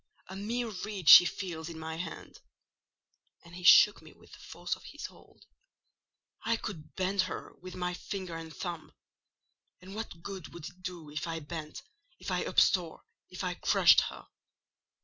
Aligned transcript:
A 0.29 0.35
mere 0.35 0.69
reed 0.71 1.07
she 1.09 1.25
feels 1.25 1.69
in 1.69 1.77
my 1.77 1.97
hand!" 1.97 2.39
(And 3.43 3.53
he 3.55 3.61
shook 3.63 4.01
me 4.01 4.13
with 4.13 4.31
the 4.31 4.39
force 4.39 4.75
of 4.75 4.83
his 4.85 5.05
hold.) 5.05 5.45
"I 6.43 6.55
could 6.57 6.95
bend 6.95 7.21
her 7.29 7.53
with 7.61 7.75
my 7.75 7.93
finger 7.93 8.35
and 8.35 8.51
thumb: 8.51 8.93
and 9.79 9.93
what 9.93 10.23
good 10.23 10.55
would 10.55 10.65
it 10.67 10.81
do 10.81 11.11
if 11.11 11.27
I 11.27 11.39
bent, 11.39 11.83
if 12.17 12.31
I 12.31 12.43
uptore, 12.45 13.01
if 13.29 13.43
I 13.43 13.53
crushed 13.53 14.01
her? 14.09 14.25